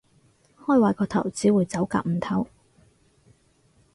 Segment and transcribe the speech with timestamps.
[0.57, 2.47] 開壞個頭，只會走夾唔唞